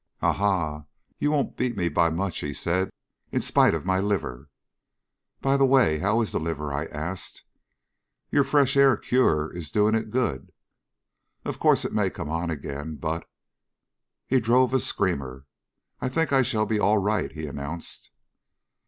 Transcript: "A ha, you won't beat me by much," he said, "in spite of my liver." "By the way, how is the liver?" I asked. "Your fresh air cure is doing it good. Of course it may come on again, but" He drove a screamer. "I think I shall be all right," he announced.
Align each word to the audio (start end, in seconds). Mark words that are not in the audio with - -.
"A 0.19 0.33
ha, 0.33 0.85
you 1.19 1.29
won't 1.29 1.55
beat 1.55 1.77
me 1.77 1.87
by 1.87 2.09
much," 2.09 2.39
he 2.39 2.55
said, 2.55 2.91
"in 3.31 3.39
spite 3.39 3.75
of 3.75 3.85
my 3.85 3.99
liver." 3.99 4.49
"By 5.41 5.57
the 5.57 5.65
way, 5.67 5.99
how 5.99 6.21
is 6.23 6.31
the 6.31 6.39
liver?" 6.39 6.73
I 6.73 6.85
asked. 6.85 7.43
"Your 8.31 8.43
fresh 8.43 8.75
air 8.75 8.97
cure 8.97 9.55
is 9.55 9.69
doing 9.69 9.93
it 9.93 10.09
good. 10.09 10.51
Of 11.45 11.59
course 11.59 11.85
it 11.85 11.93
may 11.93 12.09
come 12.09 12.31
on 12.31 12.49
again, 12.49 12.95
but" 12.95 13.29
He 14.25 14.39
drove 14.39 14.73
a 14.73 14.79
screamer. 14.79 15.45
"I 15.99 16.09
think 16.09 16.33
I 16.33 16.41
shall 16.41 16.65
be 16.65 16.79
all 16.79 16.97
right," 16.97 17.31
he 17.31 17.45
announced. 17.45 18.09